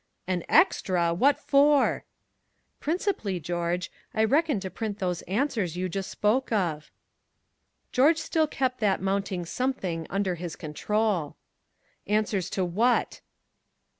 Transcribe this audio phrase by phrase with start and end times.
[0.25, 1.13] "An extra!
[1.13, 2.05] What for?"
[2.79, 6.89] "Principally, George, I reckon to print those answers you just spoke of."
[7.91, 11.35] George still kept that mounting something under his control.
[12.07, 13.21] "Answers to what?"